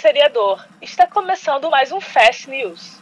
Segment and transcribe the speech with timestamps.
[0.00, 0.66] seriador.
[0.80, 2.98] Está começando mais um Fast News.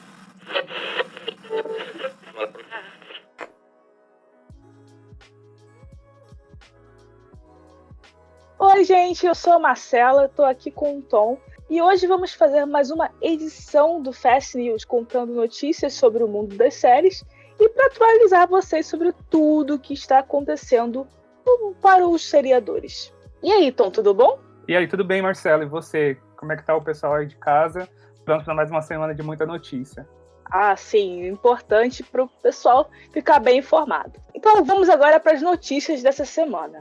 [8.59, 11.39] Oi, gente, eu sou a Marcela, estou aqui com o Tom
[11.71, 16.57] e hoje vamos fazer mais uma edição do Fast News contando notícias sobre o mundo
[16.57, 17.25] das séries
[17.61, 21.07] e para atualizar vocês sobre tudo que está acontecendo
[21.81, 23.15] para os seriadores.
[23.41, 24.41] E aí, Tom, tudo bom?
[24.67, 25.63] E aí, tudo bem, Marcelo?
[25.63, 26.19] E você?
[26.39, 27.89] Como é que tá o pessoal aí de casa?
[28.25, 30.09] Pronto para mais uma semana de muita notícia.
[30.45, 34.13] Ah, sim, importante para o pessoal ficar bem informado.
[34.33, 36.81] Então vamos agora para as notícias dessa semana.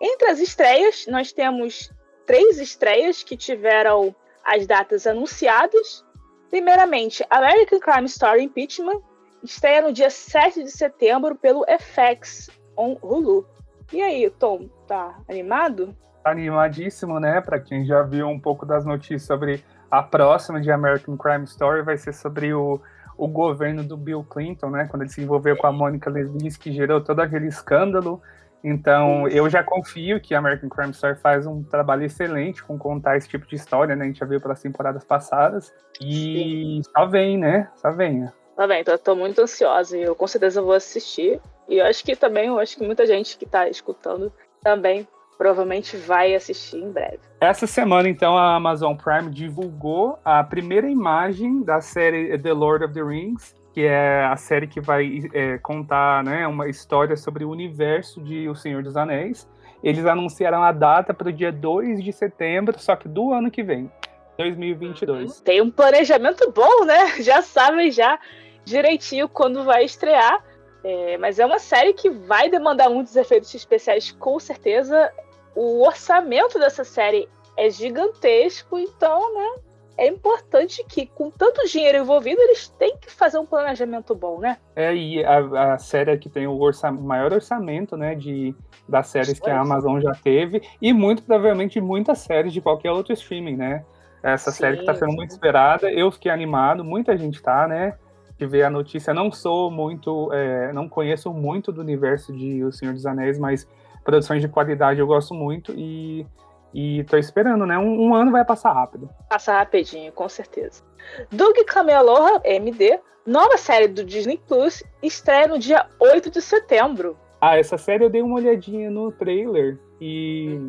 [0.00, 1.92] Entre as estreias, nós temos
[2.26, 6.04] três estreias que tiveram as datas anunciadas.
[6.48, 9.02] Primeiramente, American Crime Story Impeachment
[9.42, 13.46] estreia no dia 7 de setembro pelo FX on Hulu.
[13.92, 15.94] E aí, Tom, tá animado?
[16.30, 17.40] Animadíssimo, né?
[17.40, 21.82] Para quem já viu um pouco das notícias sobre a próxima de American Crime Story,
[21.82, 22.80] vai ser sobre o,
[23.16, 24.86] o governo do Bill Clinton, né?
[24.88, 28.22] Quando ele se envolveu com a Mônica Lewinsky, que gerou todo aquele escândalo.
[28.62, 33.28] Então, eu já confio que American Crime Story faz um trabalho excelente com contar esse
[33.28, 34.04] tipo de história, né?
[34.04, 35.72] A gente já viu pelas temporadas passadas.
[36.00, 36.90] E Sim.
[36.92, 37.68] só vem, né?
[37.76, 38.32] Só venha.
[38.56, 41.40] Tá bem, então eu tô muito ansiosa e eu com certeza vou assistir.
[41.68, 45.06] E eu acho que também, eu acho que muita gente que está escutando também
[45.38, 47.20] provavelmente vai assistir em breve.
[47.40, 52.92] Essa semana, então, a Amazon Prime divulgou a primeira imagem da série The Lord of
[52.92, 57.50] the Rings, que é a série que vai é, contar né, uma história sobre o
[57.50, 59.48] universo de O Senhor dos Anéis.
[59.82, 63.62] Eles anunciaram a data para o dia 2 de setembro, só que do ano que
[63.62, 63.88] vem,
[64.36, 65.40] 2022.
[65.42, 67.14] Tem um planejamento bom, né?
[67.22, 68.18] Já sabem já
[68.64, 70.44] direitinho quando vai estrear.
[70.82, 75.12] É, mas é uma série que vai demandar muitos efeitos especiais, com certeza.
[75.54, 79.62] O orçamento dessa série é gigantesco, então, né?
[79.96, 84.56] É importante que, com tanto dinheiro envolvido, eles têm que fazer um planejamento bom, né?
[84.76, 88.54] É, e a, a série que tem o orça, maior orçamento, né, de,
[88.88, 93.12] das séries que a Amazon já teve, e muito provavelmente muitas séries de qualquer outro
[93.12, 93.84] streaming, né?
[94.22, 97.98] Essa sim, série que está sendo muito esperada, eu fiquei animado, muita gente tá, né?
[98.38, 99.12] de ver a notícia.
[99.12, 103.66] Não sou muito, é, não conheço muito do universo de O Senhor dos Anéis, mas
[104.08, 106.26] produções de qualidade eu gosto muito e
[106.72, 107.78] e tô esperando, né?
[107.78, 109.08] Um, um, ano vai passar rápido.
[109.30, 110.82] Passa rapidinho, com certeza.
[111.30, 117.16] Doug Cameloha, MD, nova série do Disney Plus, estreia no dia 8 de setembro.
[117.40, 120.60] Ah, essa série eu dei uma olhadinha no trailer e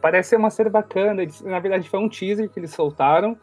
[0.00, 1.24] parece ser uma série bacana.
[1.42, 3.36] Na verdade, foi um teaser que eles soltaram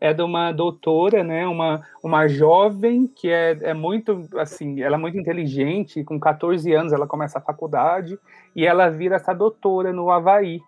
[0.00, 4.98] é de uma doutora, né, uma, uma jovem que é, é muito, assim, ela é
[4.98, 8.18] muito inteligente, com 14 anos ela começa a faculdade
[8.54, 10.60] e ela vira essa doutora no Havaí.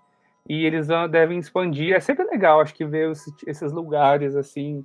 [0.48, 3.12] E eles devem expandir, é sempre legal, acho que ver
[3.46, 4.82] esses lugares, assim,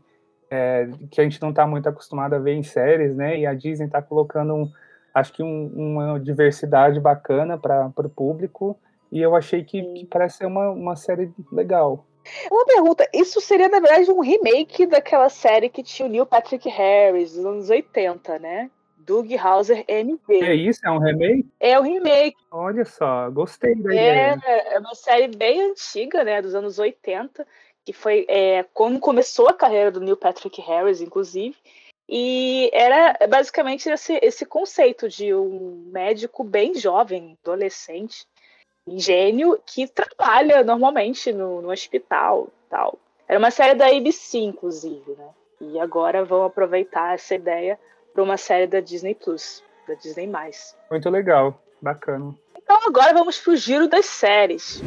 [0.51, 3.53] é, que a gente não está muito acostumado a ver em séries, né, e a
[3.53, 4.69] Disney está colocando, um,
[5.13, 8.77] acho que um, uma diversidade bacana para o público,
[9.09, 12.05] e eu achei que, que parece ser uma, uma série legal.
[12.51, 16.67] Uma pergunta, isso seria na verdade um remake daquela série que tinha o Neil Patrick
[16.69, 18.69] Harris dos anos 80, né?
[19.05, 20.43] Doug Hauser MD.
[20.43, 20.79] É isso?
[20.85, 21.45] É um remake?
[21.59, 22.37] É um remake.
[22.49, 24.41] Olha só, gostei da é, ideia.
[24.71, 26.41] É uma série bem antiga, né?
[26.41, 27.45] Dos anos 80,
[27.83, 31.55] que foi é, quando começou a carreira do Neil Patrick Harris, inclusive.
[32.07, 38.25] E era basicamente esse, esse conceito de um médico bem jovem, adolescente,
[38.87, 42.97] gênio que trabalha normalmente no, no hospital tal.
[43.27, 45.29] Era uma série da ABC, inclusive, né?
[45.61, 47.79] E agora vão aproveitar essa ideia
[48.13, 50.29] para uma série da Disney Plus, da Disney+.
[50.91, 52.35] Muito legal, bacana.
[52.57, 54.81] Então agora vamos para o giro das séries.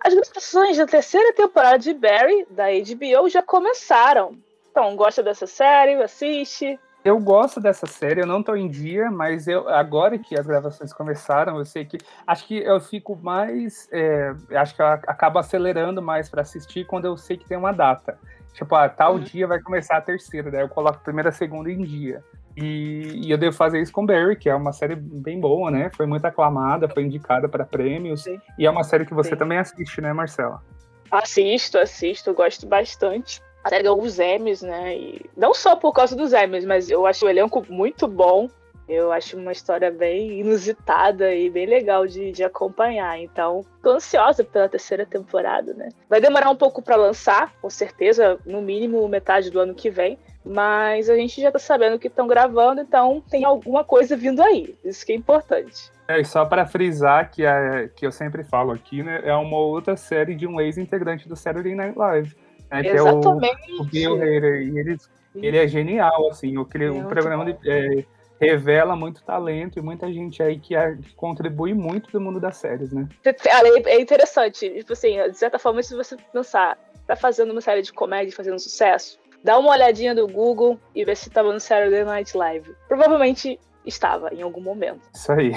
[0.00, 4.38] As gravações da terceira temporada de Barry, da HBO, já começaram.
[4.70, 6.00] Então, gosta dessa série?
[6.00, 6.78] Assiste?
[7.04, 10.92] Eu gosto dessa série, eu não tô em dia, mas eu agora que as gravações
[10.92, 16.02] começaram, eu sei que acho que eu fico mais, é, acho que eu acabo acelerando
[16.02, 18.18] mais para assistir quando eu sei que tem uma data.
[18.52, 19.20] Tipo, ah, tal uhum.
[19.20, 22.22] dia vai começar a terceira, daí eu coloco a primeira, a segunda em dia.
[22.56, 25.90] E, e, eu devo fazer isso com Barry, que é uma série bem boa, né?
[25.96, 28.24] Foi muito aclamada, foi indicada para prêmios.
[28.24, 28.40] Sim.
[28.58, 29.36] E é uma série que você Sim.
[29.36, 30.60] também assiste, né, Marcela?
[31.08, 34.96] Assisto, assisto, gosto bastante série alguns Emmys, né?
[34.96, 38.48] E não só por causa dos Emmys, mas eu acho o elenco muito bom.
[38.88, 43.20] Eu acho uma história bem inusitada e bem legal de, de acompanhar.
[43.20, 45.90] Então, tô ansiosa pela terceira temporada, né?
[46.08, 50.18] Vai demorar um pouco para lançar, com certeza, no mínimo metade do ano que vem.
[50.48, 54.74] mas a gente já tá sabendo que estão gravando, então tem alguma coisa vindo aí.
[54.82, 55.92] Isso que é importante.
[56.08, 59.20] É, e só para frisar que, é, que eu sempre falo aqui, né?
[59.24, 62.34] É uma outra série de um ex-integrante do Saturday Night Live.
[62.70, 63.62] Né, Exatamente.
[63.62, 64.62] Que é o, o Bill Hader.
[64.62, 64.96] E ele,
[65.34, 66.56] ele é genial, assim.
[66.56, 68.04] O, o programa de, é,
[68.40, 72.56] revela muito talento e muita gente aí que, é, que contribui muito do mundo das
[72.56, 73.08] séries, né?
[73.24, 74.68] É interessante.
[74.70, 78.58] Tipo assim, de certa forma, se você pensar, tá fazendo uma série de comédia fazendo
[78.58, 82.74] sucesso, dá uma olhadinha no Google e vê se estava no Saturday Night Live.
[82.86, 85.00] Provavelmente estava em algum momento.
[85.12, 85.52] Isso aí.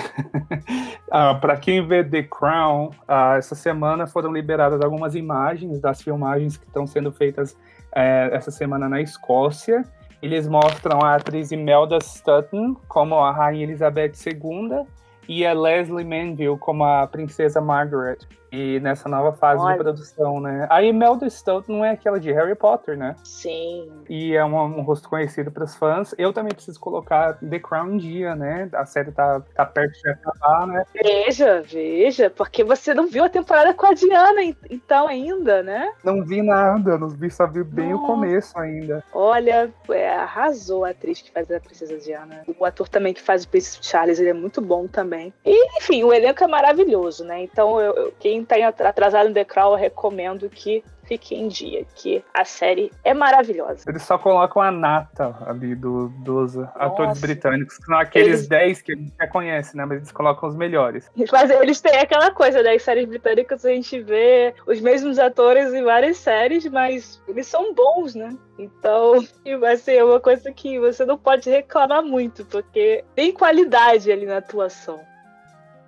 [1.12, 6.58] ah, Para quem vê The Crown, ah, essa semana foram liberadas algumas imagens das filmagens
[6.58, 7.56] que estão sendo feitas
[7.96, 9.84] eh, essa semana na Escócia.
[10.22, 14.86] Eles mostram a atriz Imelda Stutton como a Rainha Elizabeth II
[15.28, 18.20] e a Leslie Manville como a Princesa Margaret.
[18.52, 19.78] E nessa nova fase Olha.
[19.78, 20.68] de produção, né?
[20.70, 23.16] A Imelda Stoughton não é aquela de Harry Potter, né?
[23.24, 23.90] Sim.
[24.10, 26.14] E é um, um rosto conhecido para os fãs.
[26.18, 28.70] Eu também preciso colocar The Crown dia, né?
[28.74, 30.84] A série tá, tá perto de acabar, né?
[31.02, 35.90] Veja, veja, porque você não viu a temporada com a Diana, então, ainda, né?
[36.04, 38.04] Não vi nada, não vi, só vi bem Nossa.
[38.04, 39.04] o começo ainda.
[39.14, 42.44] Olha, é, arrasou a atriz que faz a Princesa Diana.
[42.60, 45.34] O ator também que faz o Príncipe Charles, ele é muito bom também.
[45.46, 47.42] E, enfim, o elenco é maravilhoso, né?
[47.44, 51.48] Então, eu, eu quem quem está atrasado no The Crown, eu recomendo que fique em
[51.50, 53.84] dia, que a série é maravilhosa.
[53.90, 56.72] Eles só colocam a nata ali do, dos Nossa.
[56.76, 58.48] atores britânicos, que são aqueles eles...
[58.48, 59.86] 10 que a gente já conhece, né?
[59.86, 61.10] Mas eles colocam os melhores.
[61.32, 62.80] Mas eles têm aquela coisa, das né?
[62.80, 68.16] séries britânicas a gente vê os mesmos atores em várias séries, mas eles são bons,
[68.16, 68.34] né?
[68.58, 69.16] Então,
[69.60, 74.38] vai ser uma coisa que você não pode reclamar muito, porque tem qualidade ali na
[74.38, 75.11] atuação.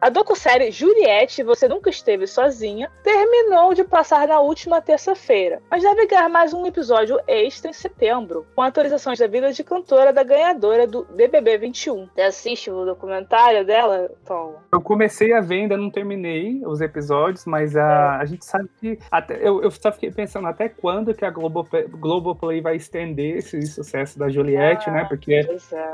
[0.03, 6.07] A docu-série Juliette, Você Nunca Esteve Sozinha, terminou de passar na última terça-feira, mas deve
[6.07, 10.85] ganhar mais um episódio extra em setembro, com atualizações da vida de cantora da ganhadora
[10.85, 12.09] do BBB 21.
[12.13, 14.55] Você assiste o documentário dela, Tom?
[14.73, 18.23] Eu comecei a ver, ainda não terminei os episódios, mas a, é.
[18.23, 18.99] a gente sabe que.
[19.09, 23.65] Até, eu, eu só fiquei pensando até quando que a Globoplay, Globoplay vai estender esse
[23.67, 24.99] sucesso da Juliette, né?
[24.99, 25.07] ah, né?
[25.07, 25.47] Porque é.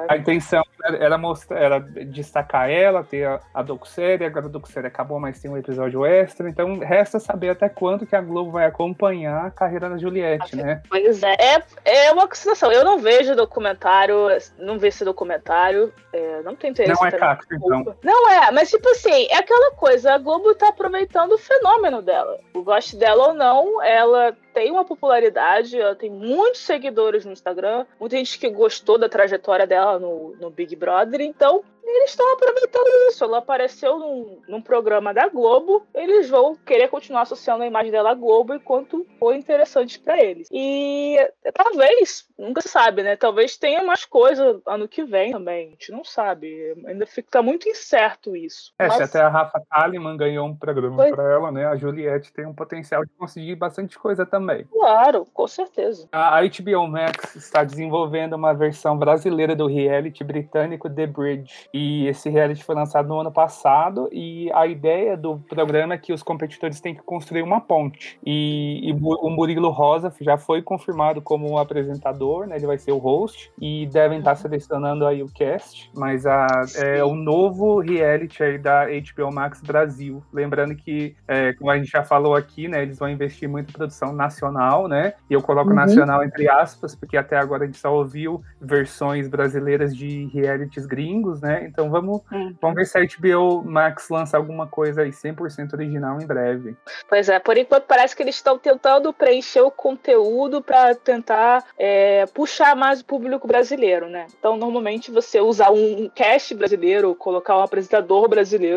[0.07, 4.87] a intenção era, mostrar, era destacar ela, ter a, a docu série, agora a docu-série
[4.87, 8.65] acabou, mas tem um episódio extra, então resta saber até quando que a Globo vai
[8.65, 10.81] acompanhar a carreira da Juliette, né?
[10.89, 14.15] Pois é, é, é uma situação, eu não vejo documentário,
[14.57, 16.99] não vejo esse documentário, é, não tem interesse.
[16.99, 17.95] Não é cacto, então.
[18.01, 22.37] Não é, mas tipo assim, é aquela coisa, a Globo tá aproveitando o fenômeno dela.
[22.53, 27.85] O gosto dela ou não, ela tem uma popularidade, ela tem muitos seguidores no Instagram,
[27.99, 31.63] muita gente que gostou da trajetória dela no, no Big Brother, então
[31.97, 33.23] eles estão aproveitando isso.
[33.23, 38.11] Ela apareceu num, num, programa da Globo, eles vão querer continuar associando a imagem dela
[38.11, 40.47] à Globo enquanto for interessante para eles.
[40.51, 41.17] E
[41.53, 43.15] talvez, nunca se sabe, né?
[43.15, 45.67] Talvez tenha mais coisa ano que vem também.
[45.67, 46.75] A gente não sabe.
[46.85, 48.73] Ainda fica muito incerto isso.
[48.77, 48.97] É, Mas...
[48.97, 51.11] se até a Rafa Kalimann ganhou um programa Foi...
[51.11, 51.65] para ela, né?
[51.65, 54.65] A Juliette tem um potencial de conseguir bastante coisa também.
[54.65, 56.07] Claro, com certeza.
[56.11, 61.69] A HBO Max está desenvolvendo uma versão brasileira do reality britânico The Bridge.
[61.81, 66.11] E esse reality foi lançado no ano passado e a ideia do programa é que
[66.11, 68.19] os competidores têm que construir uma ponte.
[68.25, 72.57] E, e o Murilo Rosa já foi confirmado como apresentador, né?
[72.57, 77.01] Ele vai ser o host e devem estar selecionando aí o cast, mas a, é
[77.01, 80.21] o novo reality aí da HBO Max Brasil.
[80.33, 82.81] Lembrando que, é, como a gente já falou aqui, né?
[82.81, 85.13] Eles vão investir muito em produção nacional, né?
[85.29, 85.77] E eu coloco uhum.
[85.77, 91.39] nacional entre aspas, porque até agora a gente só ouviu versões brasileiras de realities gringos,
[91.39, 91.68] né?
[91.69, 92.55] Então vamos, uhum.
[92.61, 96.75] vamos ver se a HBO Max lança alguma coisa aí 100% original em breve.
[97.07, 102.25] Pois é, por enquanto parece que eles estão tentando preencher o conteúdo para tentar é,
[102.27, 104.27] puxar mais o público brasileiro, né?
[104.37, 108.69] Então normalmente você usar um cast brasileiro, colocar um apresentador brasileiro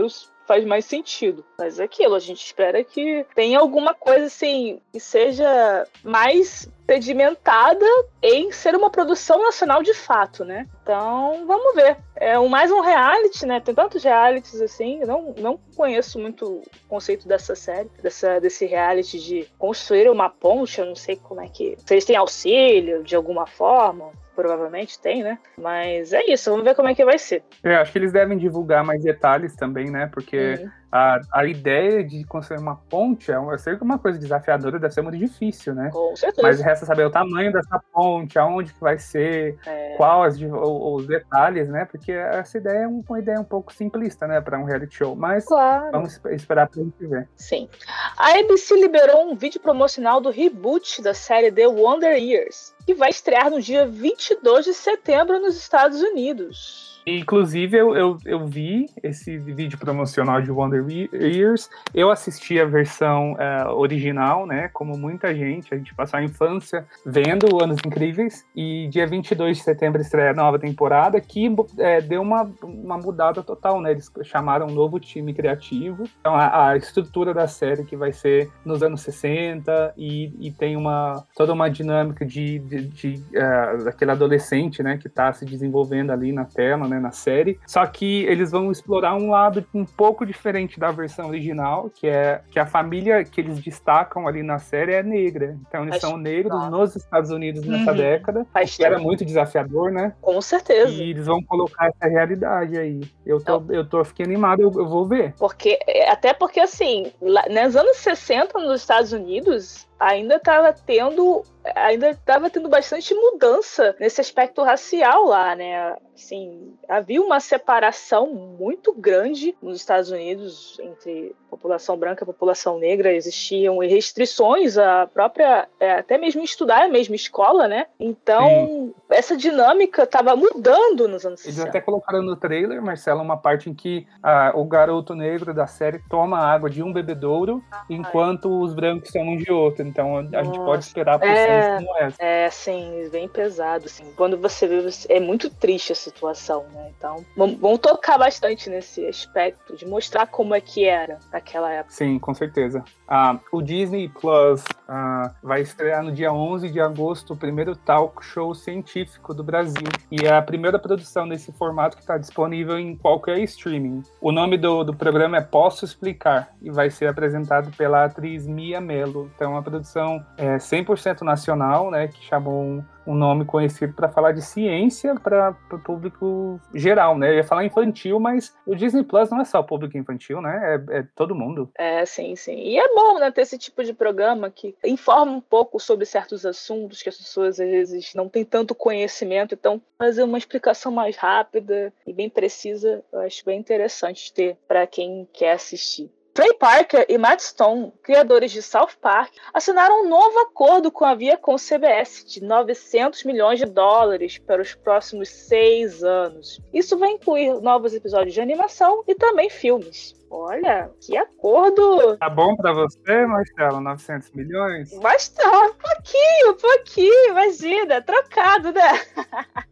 [0.46, 1.44] faz mais sentido.
[1.58, 7.86] Mas é aquilo, a gente espera que tenha alguma coisa assim que seja mais sedimentada
[8.22, 10.66] em ser uma produção nacional de fato, né?
[10.82, 11.96] Então, vamos ver.
[12.16, 13.60] É mais um reality, né?
[13.60, 18.66] Tem tantos realities assim, eu não, não conheço muito o conceito dessa série, dessa, desse
[18.66, 21.76] reality de construir uma ponte, eu não sei como é que...
[21.86, 25.38] Se eles têm auxílio de alguma forma, provavelmente tem, né?
[25.58, 27.42] Mas é isso, vamos ver como é que vai ser.
[27.62, 30.08] É, acho que eles devem divulgar mais detalhes também, né?
[30.12, 30.58] Porque...
[30.60, 34.78] Uhum a, a ideia de construir uma ponte é uma, sei que uma coisa desafiadora,
[34.78, 35.88] deve ser muito difícil, né?
[35.90, 36.46] Com certeza.
[36.46, 39.94] Mas resta saber o tamanho dessa ponte, aonde que vai ser, é.
[39.96, 41.86] quais os, detalhes, né?
[41.86, 45.16] Porque essa ideia é uma ideia um pouco simplista, né, para um reality show.
[45.16, 45.90] Mas claro.
[45.92, 47.26] vamos esperar pra gente ver.
[47.36, 47.70] Sim.
[48.18, 53.08] A ABC liberou um vídeo promocional do reboot da série The Wonder Years, que vai
[53.08, 56.91] estrear no dia 22 de setembro nos Estados Unidos.
[57.06, 61.68] Inclusive, eu, eu, eu, vi esse vídeo promocional de Wonder Years.
[61.92, 64.68] Eu assisti a versão uh, original, né?
[64.72, 65.74] Como muita gente.
[65.74, 68.46] A gente passou a infância vendo Anos Incríveis.
[68.54, 73.42] E dia 22 de setembro estreia a nova temporada, que é, deu uma, uma mudada
[73.42, 73.90] total, né?
[73.90, 76.04] Eles chamaram um novo time criativo.
[76.20, 80.76] Então, a, a estrutura da série que vai ser nos anos 60 e, e tem
[80.76, 84.98] uma toda uma dinâmica de, de, de uh, daquele adolescente, né?
[84.98, 87.58] Que está se desenvolvendo ali na tela, né, na série.
[87.66, 92.42] Só que eles vão explorar um lado um pouco diferente da versão original, que é
[92.50, 95.56] que a família que eles destacam ali na série é negra.
[95.66, 96.70] Então eles Acho são negros que...
[96.70, 97.96] nos Estados Unidos nessa uhum.
[97.96, 100.14] década, Faz que era muito desafiador, né?
[100.20, 100.92] Com certeza.
[100.92, 103.00] E eles vão colocar essa realidade aí.
[103.24, 105.34] Eu tô, eu, eu tô fiquei animado, eu, eu, vou ver.
[105.38, 111.42] Porque, até porque assim, lá, nos anos 60 nos Estados Unidos, ainda estava tendo
[111.74, 115.96] ainda estava tendo bastante mudança nesse aspecto racial lá, né?
[116.14, 123.12] Assim, havia uma separação muito grande nos Estados Unidos entre população branca e população negra.
[123.12, 127.86] Existiam restrições à própria, é, até mesmo estudar a mesma escola, né?
[127.98, 128.94] Então, Sim.
[129.10, 131.68] essa dinâmica estava mudando nos anos Eles 60.
[131.68, 135.98] até colocaram no trailer, Marcela, uma parte em que ah, o garoto negro da série
[136.08, 138.64] toma água de um bebedouro, ah, enquanto é.
[138.64, 139.86] os brancos tomam de outro.
[139.86, 140.44] Então a Nossa.
[140.44, 142.22] gente pode esperar por é, como essa.
[142.22, 143.86] É, sim, bem pesado.
[143.86, 144.12] Assim.
[144.16, 146.92] Quando você vê, é muito triste a situação, né?
[146.96, 151.94] Então, vamos tocar bastante nesse aspecto de mostrar como é que era naquela época.
[151.94, 152.84] Sim, com certeza.
[153.08, 158.22] Ah, o Disney Plus ah, vai estrear no dia 11 de agosto o primeiro talk
[158.22, 159.88] show científico do Brasil.
[160.10, 164.02] E é a primeira produção nesse formato que está disponível em qualquer streaming.
[164.20, 168.82] O nome do, do programa é Posso Explicar e vai ser apresentado pela atriz Mia
[168.82, 169.30] Mello.
[169.34, 174.32] Então, é uma produção é, 100% nacional, né, que chamou um, nome conhecido para falar
[174.32, 177.30] de ciência para o público geral, né?
[177.30, 180.80] Eu ia falar infantil, mas o Disney Plus não é só público infantil, né?
[180.90, 181.70] É, é, todo mundo.
[181.78, 182.56] É, sim, sim.
[182.56, 186.44] E é bom, né, ter esse tipo de programa que informa um pouco sobre certos
[186.44, 191.16] assuntos que as pessoas às vezes não têm tanto conhecimento, então fazer uma explicação mais
[191.16, 196.10] rápida e bem precisa, eu acho bem interessante ter para quem quer assistir.
[196.34, 201.14] Trey Parker e Matt Stone, criadores de South Park, assinaram um novo acordo com a
[201.14, 206.58] Viacom CBS de 900 milhões de dólares para os próximos seis anos.
[206.72, 210.14] Isso vai incluir novos episódios de animação e também filmes.
[210.30, 212.16] Olha, que acordo!
[212.16, 214.98] Tá bom para você, Marcelo, 900 milhões?
[215.02, 219.02] Mas tá, um pouquinho, um pouquinho, imagina, trocado, né?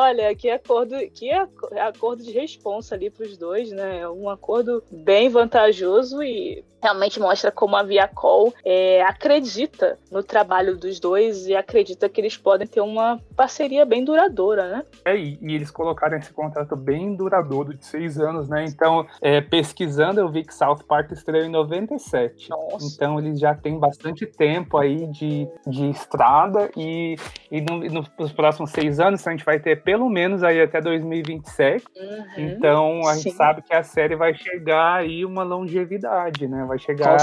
[0.00, 4.08] Olha, que acordo, que acordo de responsa ali para os dois, né?
[4.08, 11.00] Um acordo bem vantajoso e realmente mostra como a Viacol é, acredita no trabalho dos
[11.00, 14.84] dois e acredita que eles podem ter uma parceria bem duradoura, né?
[15.04, 18.64] É, e, e eles colocaram esse contrato bem duradouro de seis anos, né?
[18.64, 22.50] Então, é, pesquisando, eu vi que South Park estreou em 97.
[22.50, 22.86] Nossa.
[22.94, 27.16] Então, eles já têm bastante tempo aí de, de estrada e,
[27.50, 30.80] e no, no, nos próximos seis anos a gente vai ter pelo menos aí até
[30.80, 31.84] 2027.
[31.96, 32.24] Uhum.
[32.36, 33.36] Então, a gente Sim.
[33.36, 36.67] sabe que a série vai chegar aí uma longevidade, né?
[36.68, 37.16] Vai chegar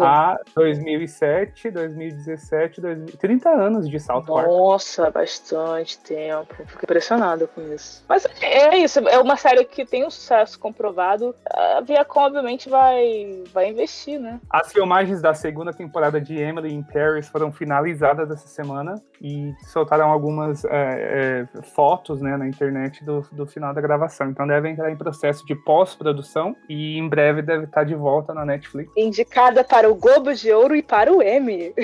[0.00, 4.46] a 2007, 2017, 2000, 30 anos de South Park.
[4.46, 6.54] Nossa, bastante tempo.
[6.66, 8.04] Fico impressionado com isso.
[8.08, 11.34] Mas é isso, é uma série que tem um sucesso comprovado.
[11.50, 14.40] A Viacom, obviamente, vai, vai investir, né?
[14.50, 20.10] As filmagens da segunda temporada de Emily in Paris foram finalizadas essa semana e soltaram
[20.10, 24.30] algumas é, é, fotos né, na internet do, do final da gravação.
[24.30, 28.44] Então deve entrar em processo de pós-produção e em breve deve estar de volta na
[28.44, 28.92] Netflix Netflix.
[28.96, 31.74] Indicada para o Globo de Ouro e para o Emmy.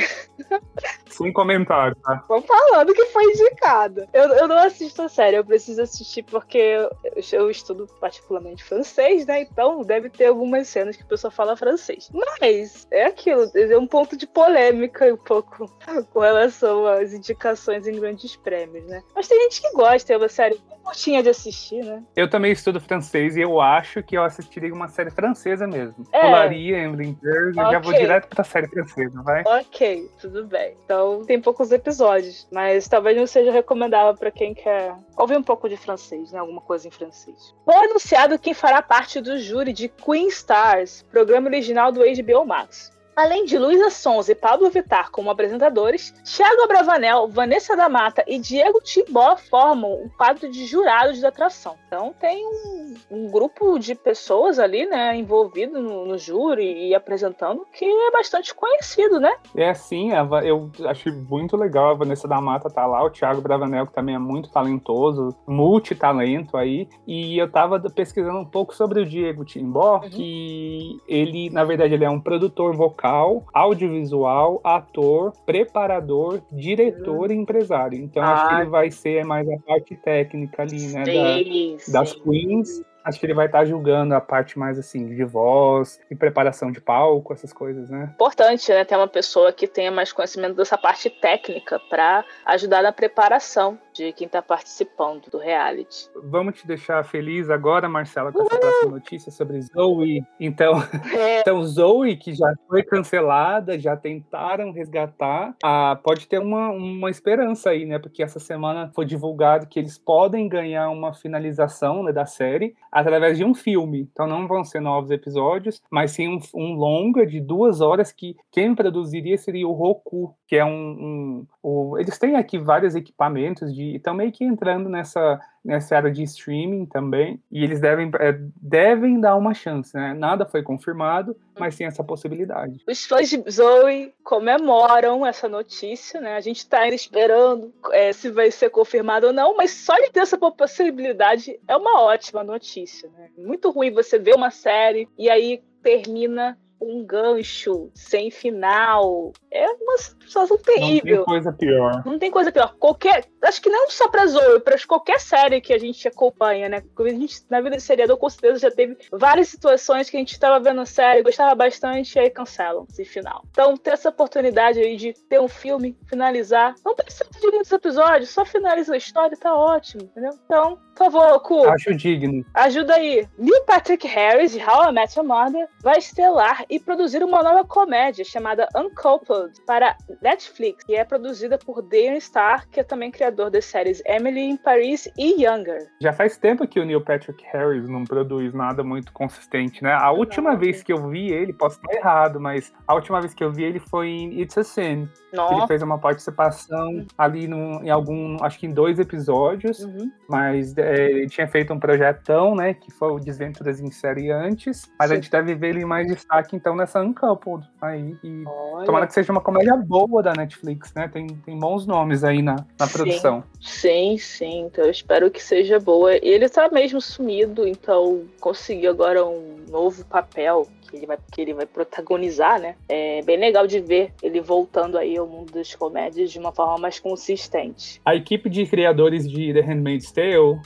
[1.07, 2.25] Sem comentário, tá?
[2.29, 4.09] Vou falando que foi indicada.
[4.13, 6.91] Eu, eu não assisto a série, eu preciso assistir porque eu,
[7.33, 9.43] eu estudo particularmente francês, né?
[9.43, 12.11] Então deve ter algumas cenas que a pessoa fala francês.
[12.13, 15.71] Mas é aquilo, é um ponto de polêmica um pouco
[16.13, 19.03] com relação às indicações em grandes prêmios, né?
[19.15, 22.03] Mas tem gente que gosta, é uma série curtinha de assistir, né?
[22.15, 26.07] Eu também estudo francês e eu acho que eu assistiria uma série francesa mesmo.
[26.13, 26.21] É.
[26.21, 27.73] Pularia Emily e okay.
[27.73, 29.43] já vou direto pra série francesa, vai?
[29.47, 30.77] Ok, tudo bem.
[30.85, 35.69] Então tem poucos episódios, mas talvez não seja recomendável para quem quer ouvir um pouco
[35.69, 36.39] de francês, né?
[36.39, 37.55] Alguma coisa em francês.
[37.65, 42.93] Foi anunciado quem fará parte do júri de Queen Stars, programa original do HBO Max.
[43.17, 48.39] Além de Luísa Sons e Pablo Vittar como apresentadores, Thiago Abravanel, Vanessa da Mata e
[48.39, 51.77] Diego Tibó formam um quadro de jurados da atração.
[51.87, 57.65] Então tem um, um grupo de pessoas ali, né, envolvido no, no, júri e apresentando
[57.73, 59.33] que é bastante conhecido, né?
[59.55, 60.11] É sim,
[60.45, 64.17] eu achei muito legal a Vanessa da Mata tá lá, o Thiago Bravanel que também
[64.17, 70.01] é muito talentoso, multitalento aí, e eu tava pesquisando um pouco sobre o Diego Timbó,
[70.03, 70.11] uhum.
[70.11, 77.35] que ele, na verdade, ele é um produtor vocal vocal, audiovisual, ator, preparador, diretor e
[77.35, 77.99] empresário.
[77.99, 78.33] Então ah.
[78.33, 81.05] acho que ele vai ser mais a parte técnica ali, né?
[81.05, 81.93] Sim, da, sim.
[81.93, 86.17] Das queens Acho que ele vai estar julgando a parte mais assim de voz e
[86.17, 88.11] preparação de palco, essas coisas, né?
[88.15, 92.93] Importante, né, ter uma pessoa que tenha mais conhecimento dessa parte técnica para ajudar na
[92.93, 96.11] preparação de quem está participando do reality.
[96.25, 100.25] Vamos te deixar feliz agora, Marcela, com essa próxima notícia sobre Zoe.
[100.41, 100.75] Então,
[101.17, 101.41] é.
[101.41, 107.71] então Zoe, que já foi cancelada, já tentaram resgatar, ah, pode ter uma, uma esperança
[107.71, 107.99] aí, né?
[107.99, 113.39] Porque essa semana foi divulgado que eles podem ganhar uma finalização né, da série através
[113.39, 114.09] de um filme.
[114.13, 118.37] Então não vão ser novos episódios, mas sim um, um longa de duas horas que
[118.51, 123.84] quem produziria seria o Roku, que é um, um, eles têm aqui vários equipamentos de
[123.97, 129.19] estão meio que entrando nessa nessa área de streaming também e eles devem é, devem
[129.19, 130.13] dar uma chance né?
[130.13, 132.83] Nada foi confirmado mas tem essa possibilidade.
[132.87, 136.37] Os fãs de Zoe comemoram essa notícia né?
[136.37, 140.11] A gente está ainda esperando é, se vai ser confirmado ou não mas só de
[140.11, 143.31] ter essa possibilidade é uma ótima notícia né?
[143.39, 149.33] Muito ruim você ver uma série e aí termina um gancho sem final.
[149.51, 151.19] É uma situação terrível.
[151.19, 152.03] Não tem coisa pior.
[152.05, 152.75] Não tem coisa pior.
[152.79, 153.25] Qualquer.
[153.43, 156.83] Acho que não só pra Zoe, pra qualquer série que a gente acompanha, né?
[156.99, 160.39] A gente, na vida de seriador, com certeza já teve várias situações que a gente
[160.39, 163.45] tava vendo a série, gostava bastante, e aí cancelam esse final.
[163.51, 166.75] Então, ter essa oportunidade aí de ter um filme, finalizar.
[166.85, 170.33] Não precisa de muitos episódios, só finaliza a história, tá ótimo, entendeu?
[170.45, 171.69] Então, por favor, Cu.
[171.69, 172.45] Acho digno.
[172.55, 173.29] Ajuda aí.
[173.39, 177.65] Neil Patrick Harris, de How I Met Your Mother, vai estelar e produzir uma nova
[177.65, 183.51] comédia chamada Uncoupled para Netflix, que é produzida por Darren Star, que é também criador
[183.51, 185.87] das séries Emily in Paris e Younger.
[186.01, 189.93] Já faz tempo que o Neil Patrick Harris não produz nada muito consistente, né?
[189.93, 193.35] A última não, vez que eu vi ele, posso estar errado, mas a última vez
[193.35, 195.09] que eu vi ele foi em It's a Sin.
[195.35, 195.55] Nossa.
[195.55, 200.11] Ele fez uma participação ali em algum, acho que em dois episódios, uhum.
[200.29, 204.91] mas é, ele tinha feito um projetão, né, que foi o Desventuras em Série antes,
[204.99, 205.15] mas Sim.
[205.15, 208.17] a gente deve ver ele mais destaque, então, nessa Uncoupled aí.
[208.23, 208.45] E
[208.85, 212.57] tomara que seja uma comédia boa da Netflix, né, tem, tem bons nomes aí na,
[212.79, 213.43] na produção.
[213.61, 216.15] Sim, sim, então eu espero que seja boa.
[216.23, 221.55] Ele tá mesmo sumido, então conseguiu agora um novo papel que ele vai, que ele
[221.55, 222.77] vai protagonizar, né?
[222.89, 226.79] É bem legal de ver ele voltando aí ao mundo das comédias de uma forma
[226.79, 228.01] mais consistente.
[228.05, 230.61] A equipe de criadores de The Handmaid's Tale, uh,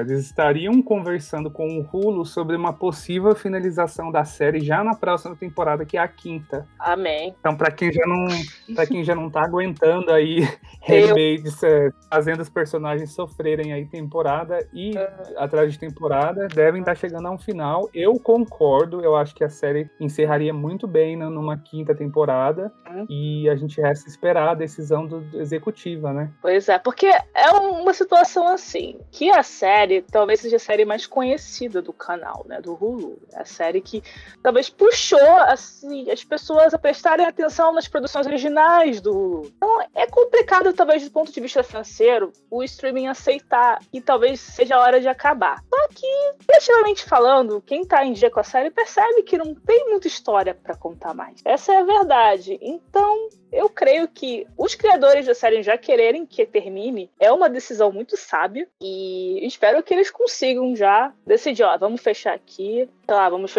[0.00, 5.34] eles estariam conversando com o Hulu sobre uma possível finalização da série já na próxima
[5.34, 6.68] temporada, que é a quinta.
[6.78, 7.34] Amém.
[7.40, 8.26] Então, para quem já não,
[8.74, 10.46] para quem já não tá aguentando aí
[10.84, 15.38] Handmaid's é, fazendo os personagens sofrerem aí temporada e uh...
[15.38, 17.88] atrás de temporada, devem estar tá chegando a um final.
[17.94, 23.06] Eu concordo, eu acho que a série encerraria muito bem né, numa quinta temporada hum.
[23.08, 26.30] e a gente resta esperar a decisão do, do executiva, né?
[26.42, 31.06] Pois é, porque é uma situação assim, que a série talvez seja a série mais
[31.06, 33.18] conhecida do canal, né, do Hulu.
[33.32, 34.02] É a série que
[34.42, 39.52] talvez puxou assim, as pessoas a prestarem atenção nas produções originais do Hulu.
[39.56, 44.76] Então é complicado talvez do ponto de vista financeiro o streaming aceitar e talvez seja
[44.76, 45.62] a hora de acabar.
[45.68, 46.06] Só que,
[46.40, 50.54] efetivamente falando, quem tá em dia com a série percebe que não tem muita história
[50.54, 51.40] para contar mais.
[51.44, 52.58] Essa é a verdade.
[52.60, 57.92] Então, eu creio que os criadores da série já quererem que termine é uma decisão
[57.92, 63.28] muito sábia e espero que eles consigam já decidir, ó, vamos fechar aqui, sei lá,
[63.28, 63.52] vamos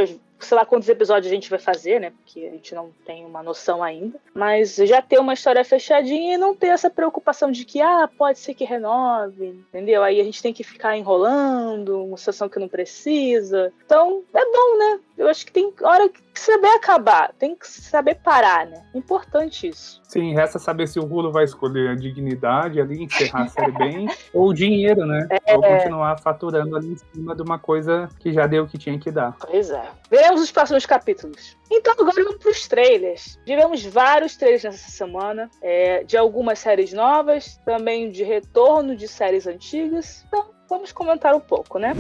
[0.46, 2.12] sei lá quantos episódios a gente vai fazer, né?
[2.12, 4.20] Porque a gente não tem uma noção ainda.
[4.34, 8.40] Mas já ter uma história fechadinha e não ter essa preocupação de que, ah, pode
[8.40, 10.04] ser que renove, entendeu?
[10.04, 13.74] Aí a gente tem que ficar enrolando, uma situação que não precisa.
[13.86, 15.00] Então, é bom, né?
[15.18, 18.84] Eu acho que tem hora que saber acabar, tem que saber parar, né?
[18.94, 20.02] Importante isso.
[20.04, 24.10] Sim, resta saber se o Rulo vai escolher a dignidade ali, encerrar a série bem,
[24.34, 25.28] ou o dinheiro, né?
[25.30, 25.56] É...
[25.56, 29.00] Ou continuar faturando ali em cima de uma coisa que já deu o que tinha
[29.00, 29.36] que dar.
[29.40, 29.84] Pois é.
[30.10, 31.58] Veremos os próximos capítulos.
[31.72, 33.40] Então agora vamos para os trailers.
[33.46, 39.48] Tivemos vários trailers nessa semana, é, de algumas séries novas, também de retorno de séries
[39.48, 40.24] antigas.
[40.28, 41.94] Então vamos comentar um pouco, né?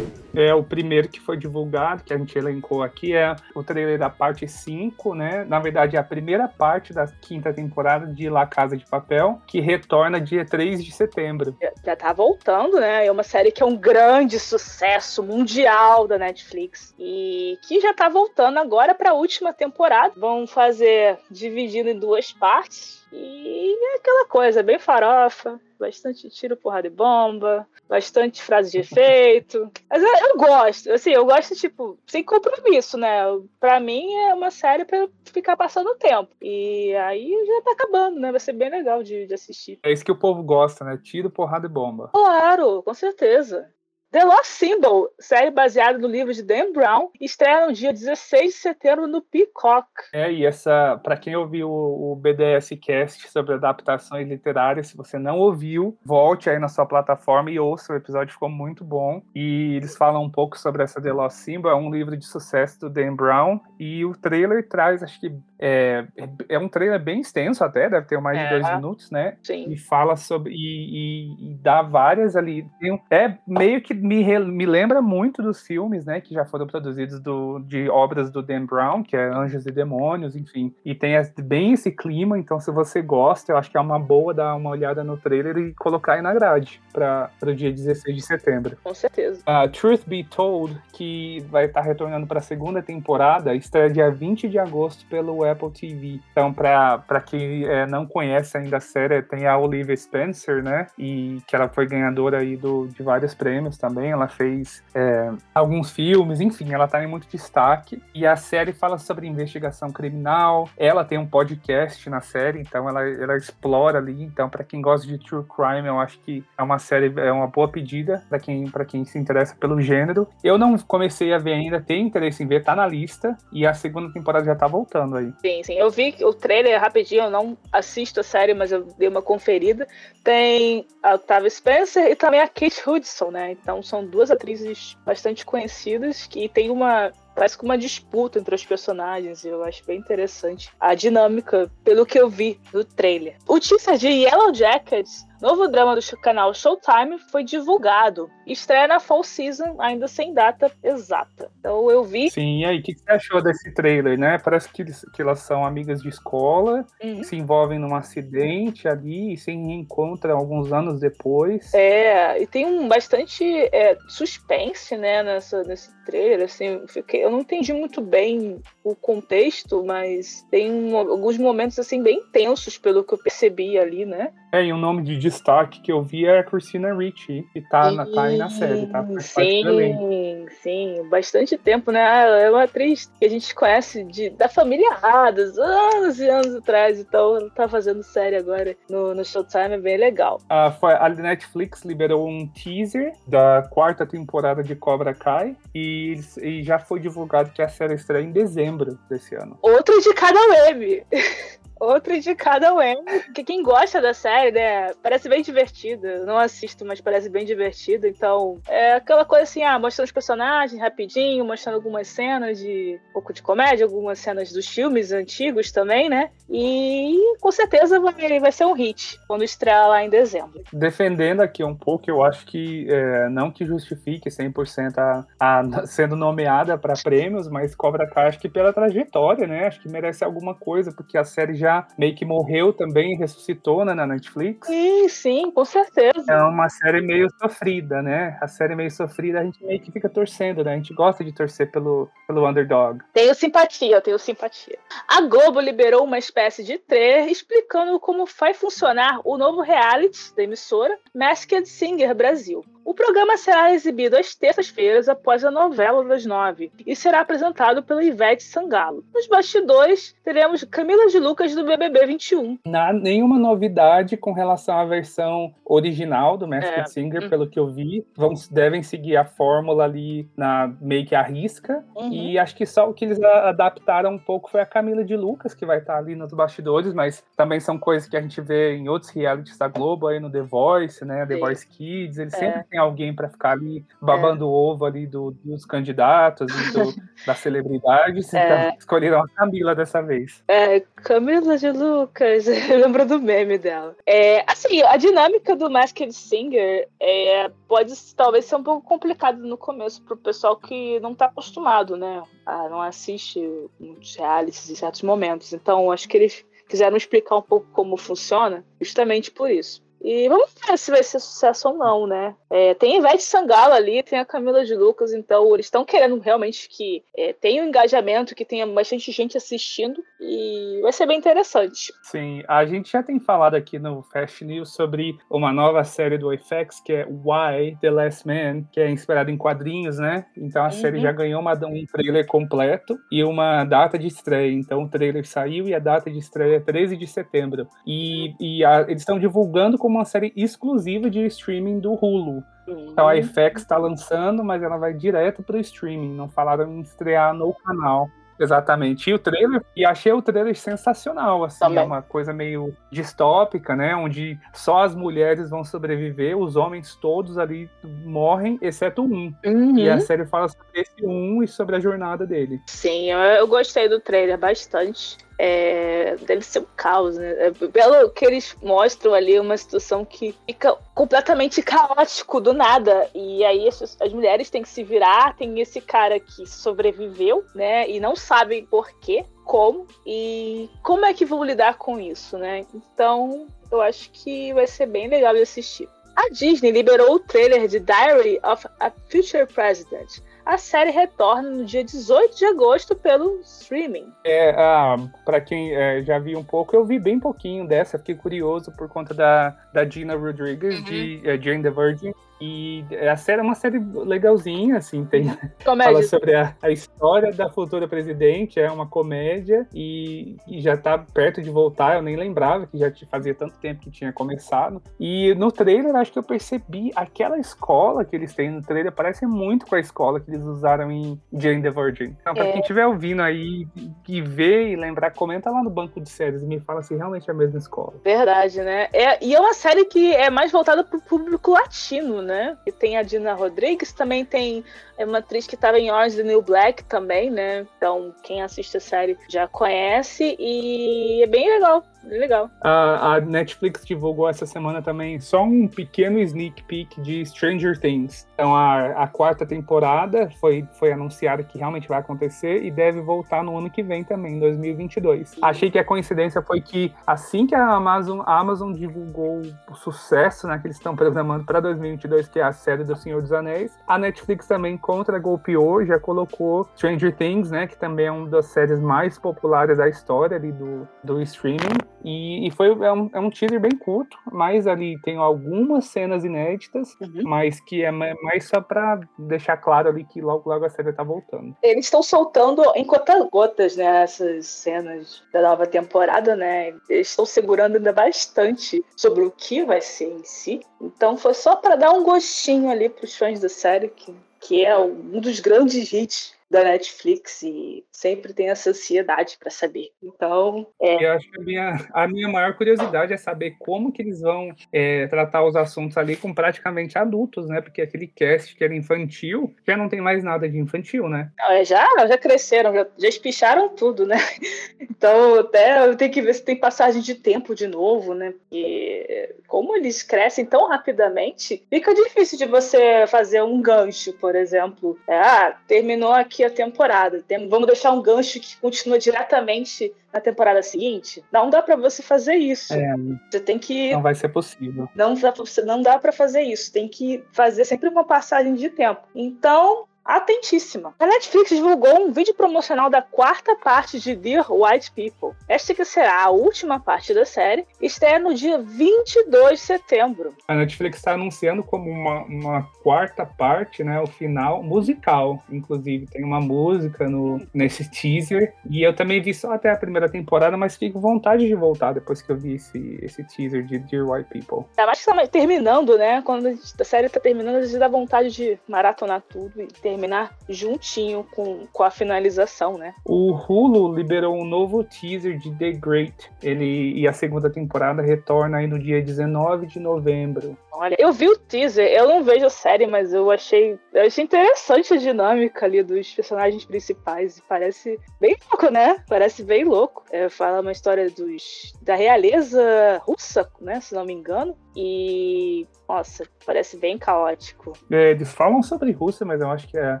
[0.34, 4.08] É o primeiro que foi divulgado, que a gente elencou aqui, é o trailer da
[4.08, 5.44] parte 5, né?
[5.44, 9.60] Na verdade, é a primeira parte da quinta temporada de La Casa de Papel, que
[9.60, 11.56] retorna dia 3 de setembro.
[11.60, 13.06] Já, já tá voltando, né?
[13.06, 18.08] É uma série que é um grande sucesso mundial da Netflix e que já tá
[18.08, 20.14] voltando agora para a última temporada.
[20.16, 26.86] Vão fazer dividido em duas partes e é aquela coisa, bem farofa, bastante tiro, porrada
[26.86, 29.70] e bomba, bastante frase de efeito.
[29.88, 33.22] Mas eu, eu, gosto, assim, eu gosto, tipo, sem compromisso, né?
[33.58, 36.30] Pra mim é uma série pra ficar passando o tempo.
[36.40, 38.30] E aí já tá acabando, né?
[38.30, 39.78] Vai ser bem legal de, de assistir.
[39.82, 40.98] É isso que o povo gosta, né?
[41.02, 42.10] Tiro, porrada e bomba.
[42.12, 43.68] Claro, com certeza.
[44.12, 48.58] The Lost Symbol, série baseada no livro de Dan Brown, estreia no dia 16 de
[48.58, 49.86] setembro no Peacock.
[50.12, 55.38] É, e essa, para quem ouviu o, BDS Cast sobre adaptações literárias, se você não
[55.38, 59.22] ouviu, volte aí na sua plataforma e ouça, o episódio ficou muito bom.
[59.32, 62.80] E eles falam um pouco sobre essa The Lost Symbol, é um livro de sucesso
[62.80, 66.06] do Dan Brown, e o trailer traz, acho que é,
[66.48, 69.36] é um trailer bem extenso até, deve ter mais é, de dois minutos, né?
[69.42, 69.66] Sim.
[69.68, 72.66] E fala sobre, e, e, e dá várias ali,
[73.10, 77.58] é meio que me, me lembra muito dos filmes, né, que já foram produzidos do,
[77.60, 80.74] de obras do Dan Brown, que é Anjos e Demônios, enfim.
[80.84, 81.10] E tem
[81.42, 84.70] bem esse clima, então se você gosta, eu acho que é uma boa dar uma
[84.70, 88.76] olhada no trailer e colocar aí na grade para o dia 16 de setembro.
[88.82, 89.42] Com certeza.
[89.42, 94.10] Uh, Truth Be Told, que vai estar tá retornando para a segunda temporada, estreia dia
[94.10, 96.20] 20 de agosto pelo Apple TV.
[96.30, 101.38] Então, para quem é, não conhece ainda a série, tem a Olivia Spencer, né, e
[101.46, 106.40] que ela foi ganhadora aí do, de vários prêmios também ela fez é, alguns filmes,
[106.40, 108.02] enfim, ela tá em muito destaque.
[108.14, 110.68] E a série fala sobre investigação criminal.
[110.76, 114.22] Ela tem um podcast na série, então ela, ela explora ali.
[114.22, 117.46] Então, para quem gosta de true crime, eu acho que é uma série, é uma
[117.46, 120.28] boa pedida para quem, quem se interessa pelo gênero.
[120.42, 123.36] Eu não comecei a ver ainda, tenho interesse em ver, tá na lista.
[123.52, 125.32] E a segunda temporada já tá voltando aí.
[125.40, 125.74] Sim, sim.
[125.74, 129.88] Eu vi o trailer rapidinho, eu não assisto a série, mas eu dei uma conferida.
[130.22, 133.52] Tem a Octavia Spencer e também a Kate Hudson, né?
[133.52, 138.66] Então são duas atrizes bastante conhecidas que tem uma parece que uma disputa entre os
[138.66, 139.44] personagens.
[139.44, 143.36] Eu acho bem interessante a dinâmica, pelo que eu vi no trailer.
[143.48, 148.30] O teaser de Yellow Jackets Novo drama do canal Showtime foi divulgado.
[148.46, 151.50] Estreia na Fall Season, ainda sem data exata.
[151.58, 152.30] Então eu vi.
[152.30, 154.38] Sim, e aí, o que, você achou desse trailer, né?
[154.38, 157.22] Parece que, eles, que elas são amigas de escola, uhum.
[157.22, 161.72] se envolvem num acidente ali e se reencontram alguns anos depois.
[161.72, 166.44] É, e tem um bastante é, suspense, né, nessa, nesse trailer.
[166.44, 171.78] Assim, eu, fiquei, eu não entendi muito bem o contexto, mas tem um, alguns momentos
[171.78, 174.32] assim bem tensos pelo que eu percebi ali, né?
[174.52, 177.90] É, e o nome de destaque que eu vi é a Christina Ricci, que tá,
[177.90, 179.06] na, tá aí na série, tá?
[179.20, 182.02] sim, sim, bastante tempo, né?
[182.02, 186.54] Ah, é uma atriz que a gente conhece de, da família Adams, anos e anos
[186.56, 190.40] atrás, então ela tá fazendo série agora no, no Showtime, é bem legal.
[190.80, 196.78] Foi, a Netflix liberou um teaser da quarta temporada de Cobra Kai e, e já
[196.78, 199.58] foi divulgado que a série estreia em dezembro desse ano.
[199.62, 201.04] Outro de cada web!
[201.80, 203.02] Outro de cada Wayne.
[203.34, 204.92] Que quem gosta da série, né?
[205.02, 206.26] Parece bem divertida.
[206.26, 208.06] Não assisto, mas parece bem divertida.
[208.06, 213.12] Então, é aquela coisa assim, ah, mostrando os personagens rapidinho, mostrando algumas cenas de um
[213.14, 216.30] pouco de comédia, algumas cenas dos filmes antigos também, né?
[216.50, 220.62] E com certeza vai, vai ser um hit quando estrear lá em dezembro.
[220.70, 226.14] Defendendo aqui um pouco, eu acho que é, não que justifique 100% a, a sendo
[226.14, 229.66] nomeada para prêmios, mas Cobra Kai acho que pela trajetória, né?
[229.66, 233.84] Acho que merece alguma coisa, porque a série já já meio que morreu também, ressuscitou
[233.84, 234.66] né, na Netflix.
[234.66, 236.24] Sim, sim, com certeza.
[236.28, 238.36] É uma série meio sofrida, né?
[238.40, 240.74] A série meio sofrida, a gente meio que fica torcendo, né?
[240.74, 243.00] A gente gosta de torcer pelo, pelo underdog.
[243.12, 244.78] Tenho simpatia, tenho simpatia.
[245.06, 250.42] A Globo liberou uma espécie de trailer explicando como vai funcionar o novo reality da
[250.42, 252.64] emissora Masked Singer Brasil.
[252.84, 258.02] O programa será exibido às terças-feiras após a novela das nove e será apresentado pela
[258.02, 259.04] Ivete Sangalo.
[259.14, 262.58] Nos bastidores, teremos Camila de Lucas do BBB 21.
[262.66, 266.84] Não, nenhuma novidade com relação à versão original do Masked é.
[266.86, 267.28] Singer, uhum.
[267.28, 268.04] pelo que eu vi.
[268.16, 271.84] Vão, devem seguir a fórmula ali na meio que a risca.
[271.94, 272.12] Uhum.
[272.12, 275.54] E acho que só o que eles adaptaram um pouco foi a Camila de Lucas,
[275.54, 278.88] que vai estar ali nos bastidores, mas também são coisas que a gente vê em
[278.88, 281.26] outros realities da Globo, aí no The Voice, né?
[281.26, 281.40] The Sim.
[281.40, 282.18] Voice Kids.
[282.18, 282.36] Eles é.
[282.36, 284.46] sempre têm alguém para ficar ali babando é.
[284.46, 286.94] o ovo ali do, dos candidatos e do,
[287.26, 288.32] das celebridades.
[288.32, 288.68] É.
[288.68, 290.42] Então escolheram a Camila dessa vez.
[290.46, 292.46] É, Camila de Lucas.
[292.70, 293.96] Lembra do meme dela.
[294.06, 299.58] É, assim, a dinâmica do Masked Singer é, pode talvez ser um pouco complicado no
[299.58, 302.22] começo pro pessoal que não tá acostumado, né?
[302.46, 303.40] A, não assiste
[303.78, 305.52] muitos realities em certos momentos.
[305.52, 309.82] Então, acho que eles quiseram explicar um pouco como funciona, justamente por isso.
[310.02, 312.34] E vamos ver se vai ser sucesso ou não, né?
[312.48, 316.18] É, tem a Ivete Sangalo ali, tem a Camila de Lucas, então eles estão querendo
[316.18, 321.18] realmente que é, tenha um engajamento, que tenha bastante gente assistindo e vai ser bem
[321.18, 321.92] interessante.
[322.02, 326.30] Sim, a gente já tem falado aqui no Fast News sobre uma nova série do
[326.36, 330.26] FX que é Why The Last Man, que é inspirada em quadrinhos, né?
[330.36, 330.72] Então a uhum.
[330.72, 334.52] série já ganhou uma, um trailer completo e uma data de estreia.
[334.52, 337.68] Então o trailer saiu e a data de estreia é 13 de setembro.
[337.86, 342.42] E, e a, eles estão divulgando como uma série exclusiva de streaming do Hulu.
[342.66, 346.14] Então a FX está lançando, mas ela vai direto para o streaming.
[346.14, 348.08] Não falaram em estrear no canal.
[348.40, 349.10] Exatamente.
[349.10, 351.80] E o trailer, e achei o trailer sensacional, assim, Também.
[351.80, 353.94] é uma coisa meio distópica, né?
[353.94, 357.68] Onde só as mulheres vão sobreviver, os homens todos ali
[358.02, 359.34] morrem, exceto um.
[359.44, 359.76] Uhum.
[359.76, 362.58] E a série fala sobre esse um e sobre a jornada dele.
[362.66, 367.46] Sim, eu, eu gostei do trailer bastante é, deve ser um caos, né?
[367.46, 373.08] É, pelo que eles mostram ali, uma situação que fica completamente caótico do nada.
[373.14, 377.88] E aí as, as, mulheres têm que se virar, tem esse cara que sobreviveu, né?
[377.88, 382.66] E não sabem por quê, como e como é que vão lidar com isso, né?
[382.74, 385.88] Então, eu acho que vai ser bem legal de assistir.
[386.16, 391.64] A Disney liberou o trailer de Diary of a Future President, a série retorna no
[391.64, 394.12] dia 18 de agosto pelo streaming.
[394.24, 398.14] É, ah, para quem é, já viu um pouco, eu vi bem pouquinho dessa, fiquei
[398.14, 400.84] curioso por conta da, da Gina Rodriguez, uhum.
[400.84, 402.12] de é, Jane the Virgin.
[402.40, 405.24] E a série é uma série legalzinha, assim, tem
[405.64, 405.92] comédia.
[405.92, 410.98] fala sobre a, a, história da futura presidente, é uma comédia e, e, já tá
[410.98, 414.82] perto de voltar, eu nem lembrava que já fazia tanto tempo que tinha começado.
[414.98, 419.26] E no trailer acho que eu percebi aquela escola que eles têm no trailer parece
[419.26, 422.16] muito com a escola que eles usaram em Jane the Virgin.
[422.20, 422.52] Então, pra é.
[422.52, 423.66] quem estiver ouvindo aí
[424.08, 427.28] e ver e lembrar, comenta lá no banco de séries e me fala se realmente
[427.28, 427.94] é a mesma escola.
[428.02, 428.88] Verdade, né?
[428.92, 432.29] É, e é uma série que é mais voltada pro público latino, né?
[432.30, 432.56] Né?
[432.64, 434.64] E tem a Dina Rodrigues, também tem
[434.98, 437.66] uma atriz que estava em Orange the New Black também, né?
[437.76, 442.50] Então, quem assiste a série já conhece e é bem legal legal.
[442.60, 448.26] A, a, Netflix divulgou essa semana também só um pequeno sneak peek de Stranger Things.
[448.34, 453.42] Então a, a quarta temporada foi, foi anunciada que realmente vai acontecer e deve voltar
[453.42, 455.36] no ano que vem também, 2022.
[455.42, 460.46] Achei que a coincidência foi que assim que a Amazon, a Amazon divulgou o sucesso
[460.46, 463.76] né, que eles estão programando para 2022, que é a série do Senhor dos Anéis,
[463.86, 468.46] a Netflix também contra golpeou, já colocou Stranger Things, né, que também é uma das
[468.46, 473.20] séries mais populares da história ali do, do streaming e, e, foi é um, é
[473.20, 477.22] um teaser bem curto, mas ali tem algumas cenas inéditas, uhum.
[477.24, 481.02] mas que é mais só para deixar claro ali que logo logo a série tá
[481.02, 481.56] voltando.
[481.62, 486.68] Eles estão soltando em conta-gotas, né, essas cenas da nova temporada, né?
[486.88, 490.60] Eles estão segurando ainda bastante sobre o que vai ser em si.
[490.80, 494.76] Então foi só para dar um gostinho ali pros fãs da série que que é
[494.76, 499.90] um dos grandes hits da Netflix e sempre tem essa ansiedade para saber.
[500.02, 501.04] Então, é...
[501.04, 504.52] eu acho que a minha, a minha maior curiosidade é saber como que eles vão
[504.72, 507.60] é, tratar os assuntos ali com praticamente adultos, né?
[507.60, 511.30] Porque aquele cast que era infantil já não tem mais nada de infantil, né?
[511.38, 514.16] Não, é, já, já cresceram, já, já espicharam tudo, né?
[515.00, 518.32] Então, até tem que ver se tem passagem de tempo de novo, né?
[518.32, 524.98] Porque como eles crescem tão rapidamente, fica difícil de você fazer um gancho, por exemplo.
[525.08, 527.22] É, ah, terminou aqui a temporada.
[527.26, 531.22] Tem, vamos deixar um gancho que continua diretamente na temporada seguinte.
[531.32, 532.72] Não dá para você fazer isso.
[532.72, 532.94] É,
[533.30, 533.92] você tem que.
[533.92, 534.88] Não vai ser possível.
[534.94, 536.72] Não dá, não dá para fazer isso.
[536.72, 539.02] Tem que fazer sempre uma passagem de tempo.
[539.14, 540.94] Então, atentíssima.
[540.98, 545.36] A Netflix divulgou um vídeo promocional da quarta parte de Dear White People.
[545.48, 550.34] Esta que será a última parte da série, estreia no dia 22 de setembro.
[550.48, 556.24] A Netflix está anunciando como uma, uma, quarta parte, né, o final musical, inclusive tem
[556.24, 560.76] uma música no nesse teaser e eu também vi só até a primeira temporada, mas
[560.76, 564.28] fico com vontade de voltar depois que eu vi esse, esse teaser de Dear White
[564.30, 564.66] People.
[564.76, 566.22] É, mais que tá terminando, né?
[566.22, 571.26] Quando a, série tá terminando, a gente dá vontade de maratonar tudo e terminar juntinho
[571.32, 572.94] com, com a finalização, né?
[573.04, 576.30] O Hulu liberou um novo teaser de The Great.
[576.42, 580.56] Ele e a segunda temporada retorna aí no dia 19 de novembro.
[580.72, 584.24] Olha, eu vi o teaser, eu não vejo a série, mas eu achei, eu achei
[584.24, 587.42] interessante a dinâmica ali dos personagens principais.
[587.48, 588.96] Parece bem louco, né?
[589.08, 590.04] Parece bem louco.
[590.10, 593.80] É, fala uma história dos, da realeza russa, né?
[593.80, 594.56] Se não me engano.
[594.76, 597.72] E, nossa, parece bem caótico.
[597.90, 600.00] É, eles falam sobre Rússia, mas eu acho que é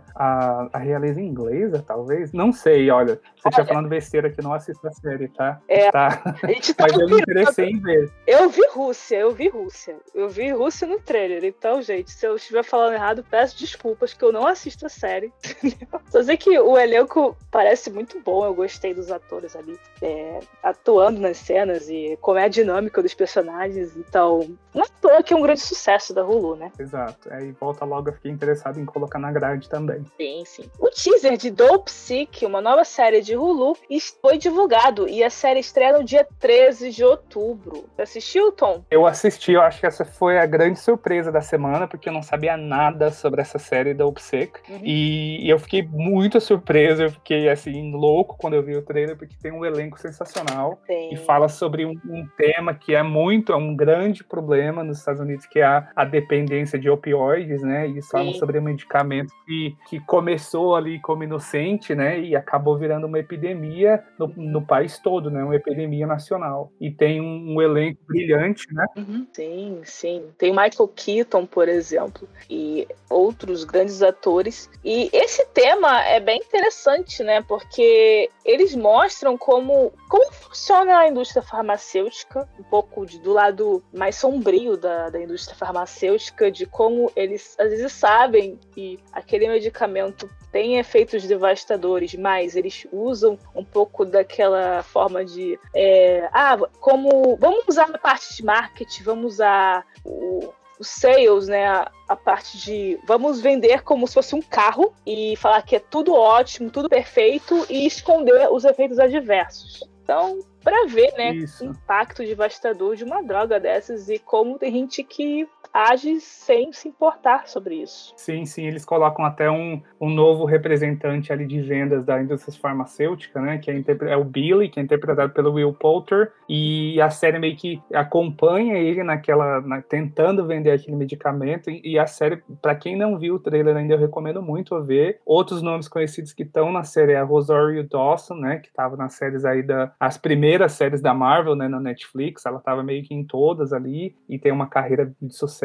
[0.14, 2.32] a, a realeza inglesa, talvez.
[2.32, 3.20] Não sei, olha.
[3.36, 5.60] Você está falando besteira que não assista a série, tá?
[5.66, 6.22] É, tá.
[6.42, 8.12] A gente tá mas eu me interessei em ver.
[8.26, 9.96] Eu vi Rússia, eu vi Rússia.
[10.14, 11.44] Eu vi Rússia no trailer.
[11.44, 15.32] Então, gente, se eu estiver falando errado, peço desculpas que eu não assisto a série.
[16.10, 18.44] Só sei que o elenco parece muito bom.
[18.44, 23.14] Eu gostei dos atores ali é, atuando nas cenas e como é a dinâmica dos
[23.14, 23.96] personagens.
[23.96, 26.70] Então, não é toa que é um grande sucesso da Hulu, né?
[26.78, 27.28] Exato.
[27.32, 30.04] Aí volta logo, eu fiquei interessado em colocar na grade também.
[30.16, 30.70] Sim, sim.
[30.78, 33.76] O teaser de Dope Sick, uma nova série de Hulu,
[34.20, 37.84] foi divulgado e a série estreia no dia 13 de outubro.
[37.96, 38.84] Você assistiu, Tom?
[38.90, 42.22] Eu assisti, eu acho que essa foi a grande surpresa da semana, porque eu não
[42.22, 44.60] sabia nada sobre essa série Dope Sick.
[44.68, 44.80] Uhum.
[44.82, 49.16] E, e eu fiquei muito surpreso, eu fiquei assim, louco quando eu vi o trailer,
[49.16, 51.10] porque tem um elenco sensacional sim.
[51.12, 54.98] e fala sobre um, um tema que é muito, é um grande problema problema nos
[54.98, 57.88] Estados Unidos, que é a, a dependência de opioides, né?
[57.88, 62.20] E eles falam sobre um medicamento que, que começou ali como inocente, né?
[62.20, 65.42] E acabou virando uma epidemia no, no país todo, né?
[65.42, 66.70] Uma epidemia nacional.
[66.78, 68.86] E tem um, um elenco brilhante, né?
[68.96, 69.26] Uhum.
[69.32, 70.24] Sim, sim.
[70.36, 74.68] Tem Michael Keaton, por exemplo, e outros grandes atores.
[74.84, 77.42] E esse tema é bem interessante, né?
[77.42, 84.16] Porque eles mostram como, como funciona a indústria farmacêutica, um pouco de, do lado mais
[84.16, 90.28] sombrio sombrio da, da indústria farmacêutica, de como eles às vezes sabem que aquele medicamento
[90.50, 97.64] tem efeitos devastadores, mas eles usam um pouco daquela forma de é, ah, como vamos
[97.68, 102.98] usar a parte de marketing, vamos usar o, o sales, né, a, a, parte de
[103.06, 107.64] vamos vender como se fosse um carro e falar que é tudo ótimo, tudo perfeito
[107.70, 109.88] e esconder os efeitos adversos.
[110.02, 111.64] Então, para ver, né, Isso.
[111.64, 116.88] o impacto devastador de uma droga dessas e como tem gente que age sem se
[116.88, 118.12] importar sobre isso.
[118.16, 123.40] Sim, sim, eles colocam até um, um novo representante ali de vendas da indústria farmacêutica,
[123.40, 127.38] né, que é, é, o Billy, que é interpretado pelo Will Poulter, e a série
[127.38, 132.74] meio que acompanha ele naquela, na, tentando vender aquele medicamento, e, e a série, para
[132.74, 135.20] quem não viu o trailer ainda, eu recomendo muito ver.
[135.24, 139.14] Outros nomes conhecidos que estão na série é a Rosario Dawson, né, que estava nas
[139.14, 143.14] séries aí da, as primeiras séries da Marvel, né, na Netflix, ela estava meio que
[143.14, 145.59] em todas ali, e tem uma carreira de sucesso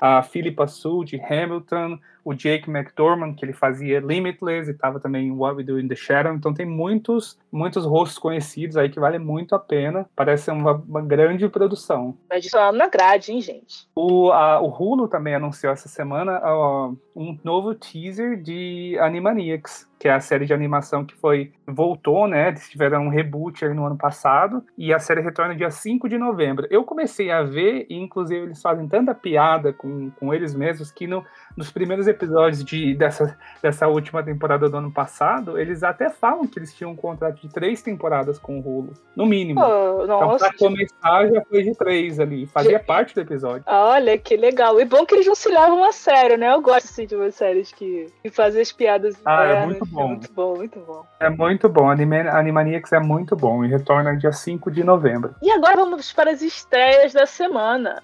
[0.00, 5.28] a Philippa Sue de Hamilton, o Jake McDormand, que ele fazia Limitless e estava também
[5.28, 6.34] em What We Do in the Shadow.
[6.34, 10.06] Então tem muitos, muitos rostos conhecidos aí que vale muito a pena.
[10.14, 12.14] Parece uma, uma grande produção.
[12.28, 13.88] Adicionado na grade, hein, gente?
[13.96, 20.06] O, a, o Hulu também anunciou essa semana uh, um novo teaser de Animaniacs, que
[20.06, 22.48] é a série de animação que foi voltou, né?
[22.48, 26.66] Eles tiveram um reboot no ano passado e a série retorna dia 5 de novembro.
[26.70, 31.06] Eu comecei a ver e inclusive eles fazem tanta piada com, com eles mesmos que
[31.06, 31.24] no,
[31.56, 36.58] nos primeiros episódios de, dessa, dessa última temporada do ano passado, eles até falam que
[36.58, 39.60] eles tinham um contrato de três temporadas com o Hulu, no mínimo.
[39.60, 43.62] Oh, então, pra começar, já foi de três ali, fazia parte do episódio.
[43.66, 44.80] Olha, que legal.
[44.80, 46.52] E bom que eles não se levam a sério, né?
[46.52, 49.14] Eu gosto assim, de umas séries que, que fazem as piadas.
[49.24, 50.02] Ah, é muito bom.
[50.02, 51.06] É muito bom, muito bom.
[51.20, 51.90] É muito bom.
[51.90, 55.34] Anime, Animaniacs é muito bom e retorna dia 5 de novembro.
[55.42, 58.02] E agora vamos para as estreias da semana.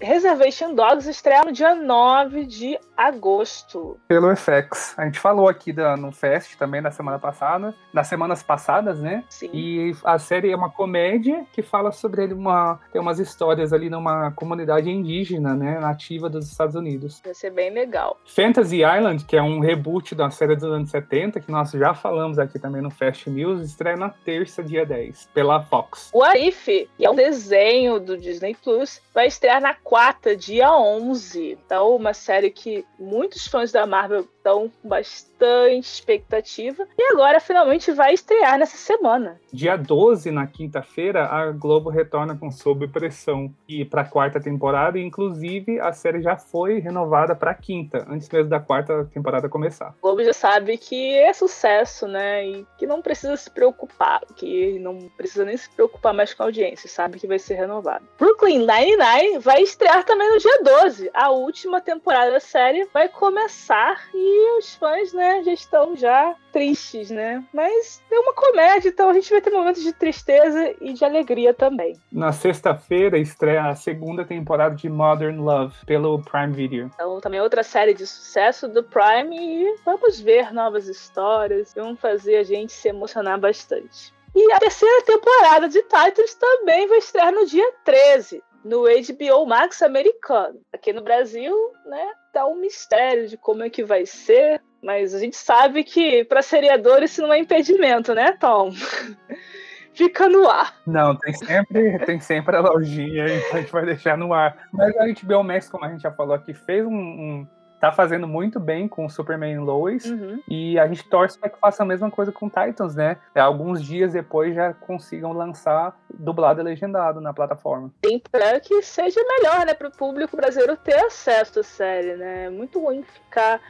[0.00, 3.98] Reservation Dogs estreia no dia 9 de agosto.
[4.08, 4.94] Pelo FX.
[4.96, 9.24] A gente falou aqui da, no Fest também na semana passada, nas semanas passadas, né?
[9.28, 9.50] Sim.
[9.52, 13.90] E a série é uma comédia que fala sobre ele uma tem umas histórias ali
[13.90, 17.20] numa comunidade indígena, né, nativa dos Estados Unidos.
[17.22, 18.18] Vai ser bem legal.
[18.24, 22.38] Fantasy Island, que é um reboot da série dos anos 70, que nós já falamos
[22.38, 26.10] aqui também no Fast News, estreia na terça, dia 10, pela Fox.
[26.12, 31.58] O Arif, que é um desenho do Disney Plus, vai estrear na quarta, dia 11.
[31.64, 36.86] Então, uma série que muitos fãs da Marvel Então, bastante expectativa.
[36.96, 39.40] E agora finalmente vai estrear nessa semana.
[39.52, 45.00] Dia 12, na quinta-feira, a Globo retorna com Sob Pressão e para a quarta temporada,
[45.00, 49.96] inclusive a série já foi renovada para a quinta, antes mesmo da quarta temporada começar.
[49.98, 52.46] O Globo já sabe que é sucesso, né?
[52.46, 56.46] E que não precisa se preocupar, que não precisa nem se preocupar mais com a
[56.46, 58.06] audiência, sabe que vai ser renovado.
[58.16, 61.10] Brooklyn Nine-Nine vai estrear também no dia 12.
[61.12, 67.10] A última temporada da série vai começar e os fãs, né, já estão já tristes,
[67.10, 67.44] né?
[67.52, 71.52] Mas é uma comédia, então a gente vai ter momentos de tristeza e de alegria
[71.52, 72.00] também.
[72.10, 76.90] Na sexta-feira estreia a segunda temporada de Modern Love pelo Prime Video.
[76.94, 82.36] Então também outra série de sucesso do Prime e vamos ver novas histórias, vão fazer
[82.36, 84.14] a gente se emocionar bastante.
[84.34, 89.80] E a terceira temporada de Titans também vai estrear no dia 13 no HBO Max
[89.80, 90.60] americano.
[90.72, 91.54] Aqui no Brasil,
[91.86, 96.24] né, tá um mistério de como é que vai ser, mas a gente sabe que
[96.24, 98.72] para seriador isso não é impedimento, né, Tom?
[99.94, 100.76] Fica no ar.
[100.86, 104.68] Não, tem sempre, tem sempre a lojinha, então a gente vai deixar no ar.
[104.70, 107.46] Mas a HBO Max, como a gente já falou aqui, fez um, um
[107.80, 110.06] tá fazendo muito bem com Superman e Lois.
[110.06, 110.42] Uhum.
[110.48, 113.16] E a gente torce para que faça a mesma coisa com Titans, né?
[113.34, 117.90] É, alguns dias depois já consigam lançar dublado e legendado na plataforma.
[118.00, 119.74] Tem para que seja melhor, né?
[119.74, 122.46] Para o público brasileiro ter acesso à série, né?
[122.46, 123.60] É muito ruim ficar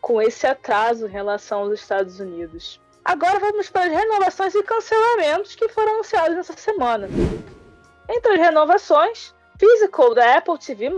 [0.00, 2.80] com esse atraso em relação aos Estados Unidos.
[3.04, 7.08] Agora vamos para as renovações e cancelamentos que foram anunciados nessa semana.
[8.08, 10.90] Entre as renovações, Physical da Apple TV+,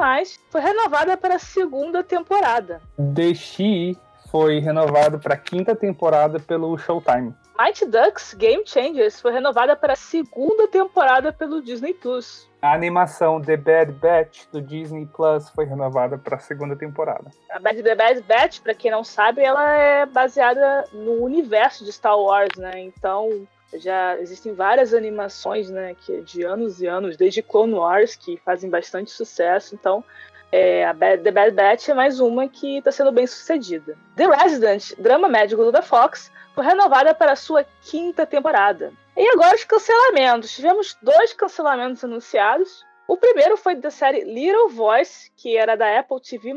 [0.50, 2.80] foi renovada para a segunda temporada.
[3.14, 3.96] The She
[4.30, 7.34] foi renovado para a quinta temporada pelo Showtime.
[7.58, 12.48] Mighty Ducks Game Changers foi renovada para a segunda temporada pelo Disney Plus.
[12.62, 17.30] A animação The Bad Batch do Disney Plus foi renovada para a segunda temporada.
[17.50, 21.92] A Bad The Bad Batch, para quem não sabe, ela é baseada no universo de
[21.92, 22.80] Star Wars, né?
[22.80, 28.36] Então, já existem várias animações, né, que de anos e anos, desde Clone Wars, que
[28.38, 29.74] fazem bastante sucesso.
[29.74, 30.02] Então,
[30.50, 33.96] é, a Bad, The Bad Batch é mais uma que está sendo bem sucedida.
[34.16, 38.92] The Resident, drama médico da Fox, foi renovada para sua quinta temporada.
[39.16, 40.54] E agora os cancelamentos.
[40.54, 42.84] Tivemos dois cancelamentos anunciados.
[43.06, 46.54] O primeiro foi da série Little Voice, que era da Apple TV+,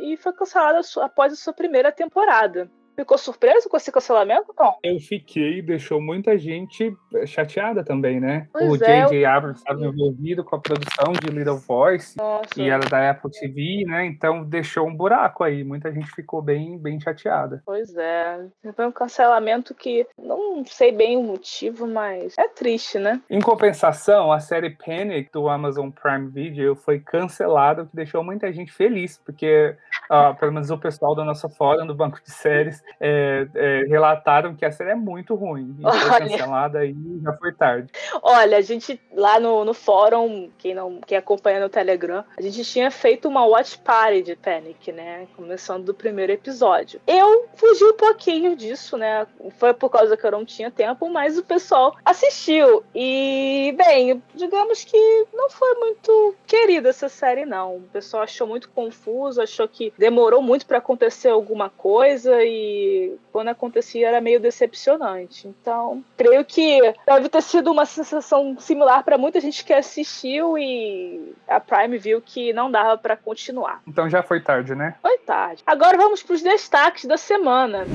[0.00, 2.70] e foi cancelada após a sua primeira temporada.
[2.94, 4.78] Ficou surpreso com esse cancelamento, Tom?
[4.82, 6.94] Eu fiquei, deixou muita gente
[7.26, 8.48] chateada também, né?
[8.52, 9.22] Pois o J.J.
[9.22, 12.48] É, Abrams estava envolvido com a produção de Little Voice Nossa.
[12.56, 14.04] e era da Apple TV, né?
[14.06, 15.64] Então deixou um buraco aí.
[15.64, 17.62] Muita gente ficou bem, bem chateada.
[17.64, 18.46] Pois é.
[18.74, 23.20] Foi um cancelamento que não sei bem o motivo, mas é triste, né?
[23.30, 28.52] Em compensação, a série Panic do Amazon Prime Video foi cancelada, o que deixou muita
[28.52, 29.76] gente feliz, porque
[30.12, 34.54] uh, pelo menos o pessoal da nossa fórum, do banco de séries, é, é, relataram
[34.54, 35.74] que a série é muito ruim.
[35.78, 37.90] E foi cancelada aí já foi tarde.
[38.22, 42.62] Olha, a gente lá no, no fórum, quem não quem acompanha no Telegram, a gente
[42.64, 45.26] tinha feito uma watch party de Panic, né?
[45.36, 47.00] Começando do primeiro episódio.
[47.06, 49.26] Eu fugi um pouquinho disso, né?
[49.58, 52.84] Foi por causa que eu não tinha tempo, mas o pessoal assistiu.
[52.94, 57.76] E, bem, digamos que não foi muito querida essa série, não.
[57.76, 63.50] O pessoal achou muito confuso, achou que demorou muito para acontecer alguma coisa e quando
[63.50, 65.46] acontecia era meio decepcionante.
[65.46, 71.32] Então, creio que deve ter sido uma sensação similar para muita gente que assistiu e
[71.46, 73.80] a Prime viu que não dava para continuar.
[73.86, 74.96] Então já foi tarde, né?
[75.00, 75.62] Foi tarde.
[75.64, 77.86] Agora vamos para os destaques da semana.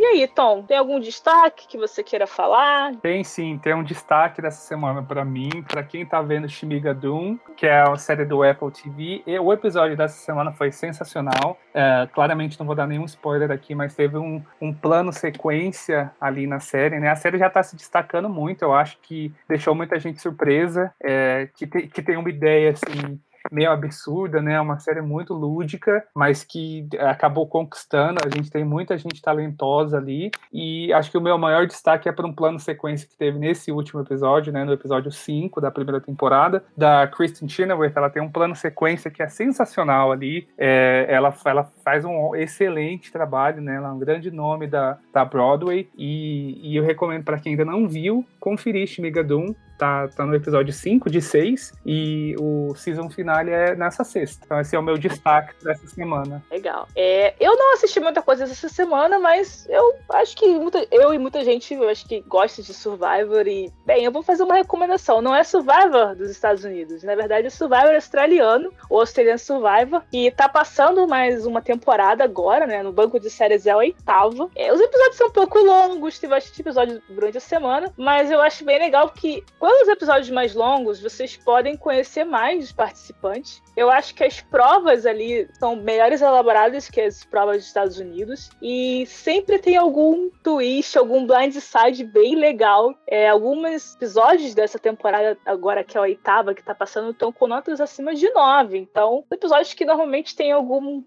[0.00, 2.96] E aí, Tom, tem algum destaque que você queira falar?
[3.02, 7.36] Tem sim, tem um destaque dessa semana para mim, para quem tá vendo Shimiga Doom,
[7.54, 9.22] que é a série do Apple TV.
[9.26, 11.58] E o episódio dessa semana foi sensacional.
[11.74, 16.46] É, claramente não vou dar nenhum spoiler aqui, mas teve um, um plano sequência ali
[16.46, 17.10] na série, né?
[17.10, 21.50] A série já tá se destacando muito, eu acho que deixou muita gente surpresa, é,
[21.54, 23.20] que, te, que tem uma ideia assim
[23.50, 24.60] meio absurda, né?
[24.60, 28.20] Uma série muito lúdica, mas que acabou conquistando.
[28.24, 30.30] A gente tem muita gente talentosa ali.
[30.52, 33.72] E acho que o meu maior destaque é para um plano sequência que teve nesse
[33.72, 34.64] último episódio, né?
[34.64, 37.92] No episódio 5 da primeira temporada, da Kristen Chenoweth.
[37.94, 40.48] Ela tem um plano sequência que é sensacional ali.
[40.58, 43.76] É, ela, ela faz um excelente trabalho, né?
[43.76, 45.88] Ela é um grande nome da, da Broadway.
[45.96, 50.34] E, e eu recomendo para quem ainda não viu, conferir Shmiga Doom tá, tá no
[50.34, 54.42] episódio 5 de 6 e o season finale é nessa sexta.
[54.44, 56.44] Então esse é o meu destaque dessa semana.
[56.50, 56.86] Legal.
[56.94, 61.18] É, eu não assisti muita coisa essa semana, mas eu acho que muita, eu e
[61.18, 65.22] muita gente eu acho que gosta de Survivor e, bem, eu vou fazer uma recomendação.
[65.22, 70.30] Não é Survivor dos Estados Unidos, na verdade é Survivor australiano, ou Australian Survivor, que
[70.30, 74.50] tá passando mais uma temporada agora, né, no banco de séries é a oitava.
[74.54, 78.40] É, os episódios são um pouco longos, tem bastante episódios durante a semana, mas eu
[78.40, 83.62] acho bem legal que, quando os episódios mais longos, vocês podem conhecer mais os participantes.
[83.76, 88.50] Eu acho que as provas ali são melhores elaboradas que as provas dos Estados Unidos,
[88.60, 92.94] e sempre tem algum twist, algum blindside bem legal.
[93.06, 97.46] É, alguns episódios dessa temporada, agora que é a oitava, que tá passando, estão com
[97.46, 98.78] notas acima de nove.
[98.78, 101.02] Então, episódios que normalmente tem algum,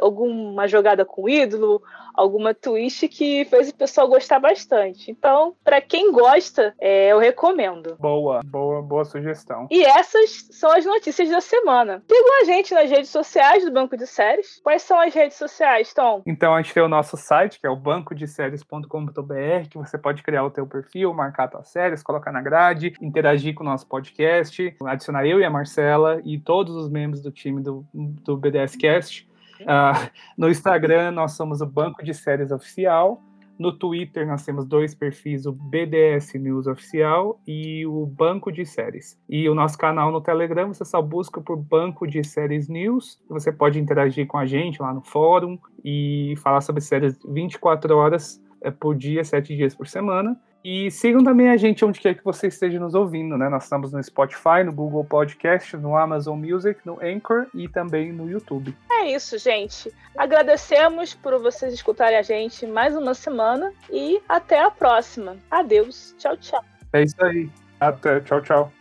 [0.00, 1.82] alguma jogada com ídolo,
[2.18, 5.08] alguma twist que fez o pessoal gostar bastante.
[5.10, 7.96] Então, para quem gosta, é, eu recomendo.
[7.98, 9.68] Boa, boa, boa sugestão.
[9.70, 12.02] E essas são as notícias da semana.
[12.10, 14.60] Sigam a gente nas redes sociais do Banco de Séries.
[14.64, 16.22] Quais são as redes sociais, Tom?
[16.26, 20.44] Então, a gente tem o nosso site, que é o bancodeséries.com.br, que você pode criar
[20.44, 25.24] o teu perfil, marcar tuas séries, colocar na grade, interagir com o nosso podcast, adicionar
[25.24, 29.27] eu e a Marcela e todos os membros do time do, do BDS Cast
[29.62, 33.22] Uh, no Instagram, nós somos o Banco de Séries Oficial.
[33.58, 39.18] No Twitter, nós temos dois perfis, o BDS News Oficial e o Banco de Séries.
[39.28, 43.20] E o nosso canal no Telegram, você só busca por Banco de Séries News.
[43.28, 48.40] Você pode interagir com a gente lá no fórum e falar sobre séries 24 horas
[48.62, 50.40] eh, por dia, 7 dias por semana.
[50.64, 53.48] E sigam também a gente onde quer que você esteja nos ouvindo, né?
[53.48, 58.28] Nós estamos no Spotify, no Google Podcast, no Amazon Music, no Anchor e também no
[58.28, 58.76] YouTube.
[58.90, 59.92] É isso, gente.
[60.16, 65.36] Agradecemos por vocês escutarem a gente mais uma semana e até a próxima.
[65.50, 66.14] Adeus.
[66.18, 66.64] Tchau, tchau.
[66.92, 67.48] É isso aí.
[67.80, 68.20] Até.
[68.20, 68.77] Tchau, tchau.